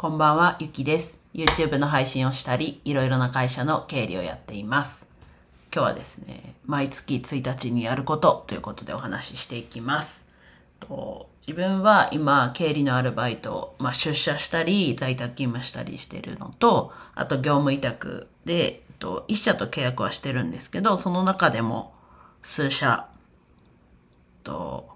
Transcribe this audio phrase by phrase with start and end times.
[0.00, 1.18] こんばんは、ゆきです。
[1.34, 5.08] YouTube の配信をしたり、いろいろな会社の経理をやっています。
[5.74, 10.24] 今日はですね、毎月1日にやることということでお話ししていきます。
[10.78, 21.92] と自分は今、経理のアルバイト、まあ、出社したり、在宅勤務したりしてるのと、あと業務委託で、と一社と契約はしてるんですけど、その中でも
[22.42, 23.08] 数社
[24.44, 24.90] と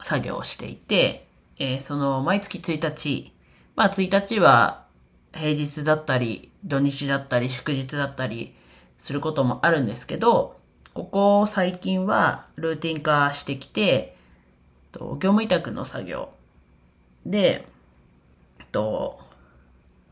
[0.00, 1.28] 作業をしていて、
[1.58, 3.32] えーその毎月1日、
[3.76, 4.84] まあ1日は
[5.32, 8.54] 平日だったり、土日だったり、祝日だったり
[8.98, 10.60] することもあるんですけど、
[10.94, 14.16] ここ最近はルーティン化してきて、
[14.92, 16.30] と業務委託の作業
[17.24, 17.66] で、
[18.72, 19.20] と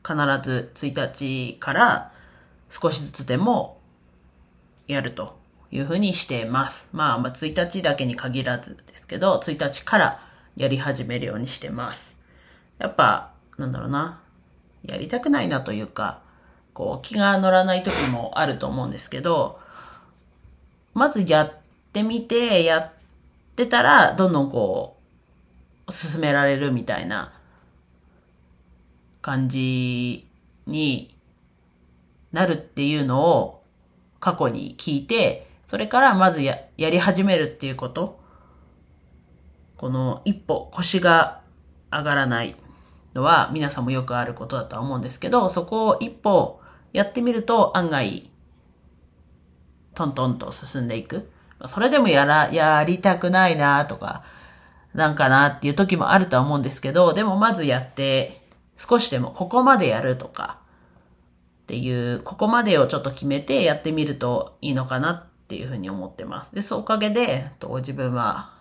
[0.07, 2.13] 必ず1日から
[2.69, 3.79] 少しずつでも
[4.87, 5.39] やると
[5.71, 6.89] いうふうにしています。
[6.93, 10.30] まあ、まあ、1日だけに限らずですけど、1日から
[10.61, 12.19] やり始めるようにしてます。
[12.79, 14.21] やっぱ、なんだろうな。
[14.85, 16.21] やりたくないなというか、
[16.75, 19.59] こう、気が乗らない時もあると思うんですけど、
[20.93, 21.53] まずやっ
[21.95, 22.93] てみて、やっ
[23.57, 24.99] てたら、どんどんこ
[25.89, 27.33] う、進められるみたいな
[29.23, 30.29] 感じ
[30.67, 31.17] に
[32.33, 33.63] なるっていうのを
[34.21, 38.20] 過去に聞いて、それからまずや、やり始めるっていうこと。
[39.81, 41.41] この一歩腰が
[41.91, 42.55] 上がらない
[43.15, 46.61] のは皆さんもよくあることだとは思うんですけど、そこを一歩
[46.93, 48.31] やってみると案外
[49.95, 51.31] トントンと進んでいく。
[51.67, 54.23] それでもやら、やりたくないなとか、
[54.93, 58.43] なんかなっていう時もあるとは思うんですけど、でもまずやって、
[58.77, 60.61] 少しでもここまでやるとか、
[61.63, 66.55] っていう、ここまでをちょっと決めてやってみるといいのかなっていうふうに思ってます。
[66.55, 68.60] で、そのおかげで、と自分は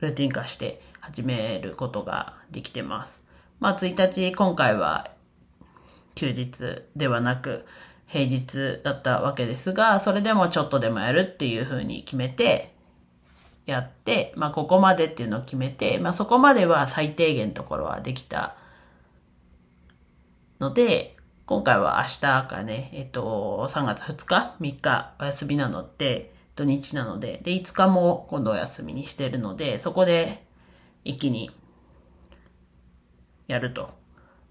[0.00, 3.22] ルーティン化して始めることができてます。
[3.60, 5.10] まあ、1日、今回は
[6.14, 7.64] 休日ではなく
[8.06, 12.74] 平日だったわけですが、それでもちょっとでもやるっていうふうに決めて
[13.66, 18.56] やって、まあ、ここまでっていうのを決めて、まあ、そこまでは最低限のところはできた
[20.60, 21.16] ので、
[21.46, 30.44] 今回は明日かね、えっと、3月2日 ?3 日お休みなので、土日なので、で、5日も今度お休みにしてるので、そこで
[31.04, 31.50] 一気に
[33.48, 33.90] やると。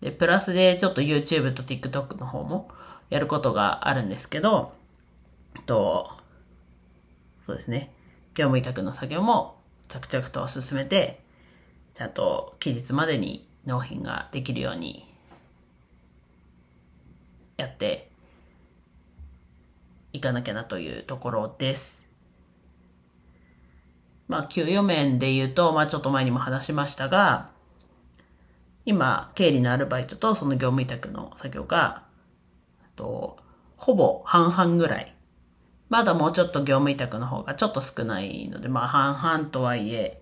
[0.01, 2.69] で、プラスでちょっと YouTube と TikTok の方も
[3.09, 4.73] やることがあるんですけど、
[5.65, 6.11] と、
[7.45, 7.93] そうですね。
[8.33, 11.21] 業務委託の作業も着々と進めて、
[11.93, 15.13] ちゃんと期日までに納品ができるように
[17.57, 18.09] やって
[20.13, 22.07] いかなきゃなというところです。
[24.27, 27.49] まあ、給与面で言うと、まあちょっと前にも話しましたが、
[28.85, 32.03] 今、経理のアルバイトとその業務委託の作業が、
[32.95, 33.37] と
[33.77, 35.15] ほぼ半々ぐらい。
[35.89, 40.21] まだもうちょっと業務委託の方がちょっと少ないので、まあ半々とはいえ、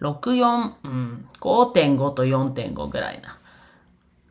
[0.00, 3.38] 6、4、うん、5.5と4.5ぐらいな、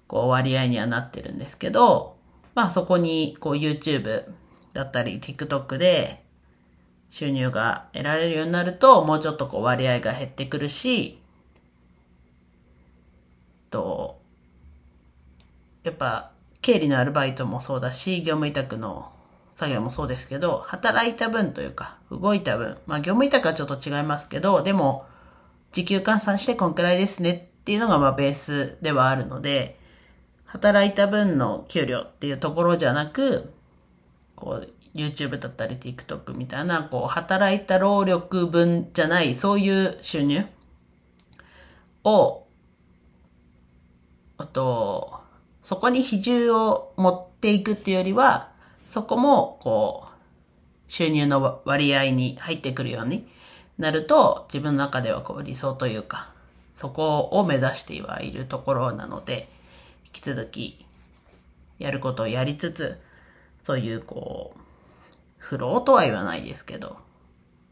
[0.07, 2.17] こう割合にはなってるんですけど、
[2.53, 4.25] まあそこにこう YouTube
[4.75, 6.21] だったり TikTok で
[7.09, 11.17] 収入が得られるようになると、もうちょっとこう割合が減ってくるし、
[13.71, 14.19] と、
[15.83, 16.31] やっぱ
[16.61, 19.13] 経理のアルバイトもそうだし、業務委託の
[19.55, 25.05] 作業もそうですけど、働いた分というか、動いた分、まあ業務委託はちょっと違いますけど、でも、
[25.71, 29.79] 時給換算してこんくらいですねっていうのがまあベースではあるので、
[30.43, 33.53] 働いた分の給料っていうところじゃなく、
[34.35, 40.45] こう、YouTube だったり TikTok みたいな、こう、働いた労力分じゃない、そういう収入？
[42.03, 42.45] を、
[44.37, 45.19] あと、
[45.61, 48.51] そこに比重を持っていくっていうよりは、
[48.85, 50.11] そこも、こう、
[50.87, 53.27] 収入の割合に入ってくるように
[53.77, 56.31] なると、自分の中ではこう理想というか、
[56.75, 59.49] そこを目指してはいるところなので、
[60.05, 60.85] 引き続き、
[61.79, 62.99] やることをやりつつ、
[63.65, 64.59] そういうこう、
[65.37, 66.97] 不労とは言わないですけど、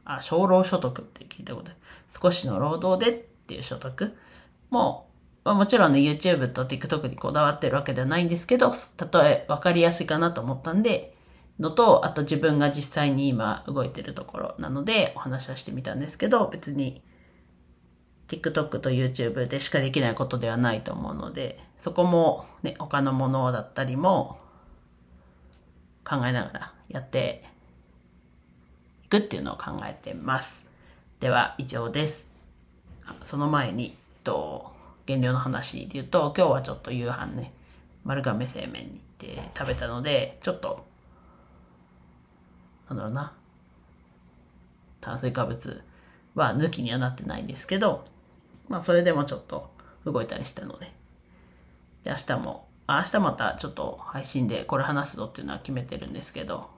[0.05, 1.79] あ、少労所得って聞いたことある
[2.09, 4.15] 少しの労働でっていう所得
[4.71, 5.07] も、
[5.43, 11.15] まあ、もちろんね、YouTube と TikTok にこだわってるわけではないんですけど、例え分かりやすいかなと思ったんで、
[11.59, 17.03] のと、あと自分が実際に今動いてるところなのでお話はしてみたんですけど、別に
[18.27, 24.39] TikTok と YouTube でしかできないことではないと思うので、そこもね、他のものだったりも
[26.03, 27.43] 考えながらやって
[29.05, 30.65] いくっていうのを考えてます。
[31.19, 32.27] では以上です。
[33.23, 34.71] その前に、えっと、
[35.05, 37.53] 減量の話で言うと、今日はちょっと夕飯ね、
[38.03, 40.85] 丸亀製麺に行って食べたので、ちょっと、
[42.89, 43.33] なんだろうな、
[45.01, 45.83] 炭水化物
[46.35, 48.05] は抜きにはなってないんですけど、
[48.67, 49.69] まあそれでもちょっと
[50.05, 50.91] 動いたりしたので、
[52.03, 56.69] で明日も、明日またちょっと配信でこれ話すぞっていうのは決めてるんですけど、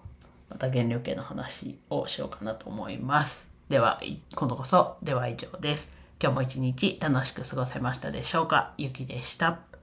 [0.50, 3.50] また原料系の話をしようかなと思います。
[3.69, 4.00] では、
[4.36, 5.92] 今度こそ、では以上です。
[6.22, 8.74] 今日も一日楽しく過ごせましたでしょうか？
[8.78, 9.75] ゆきでした。